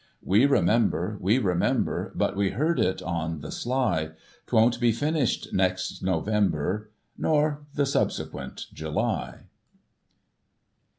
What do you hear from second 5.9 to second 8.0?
November,' Nor the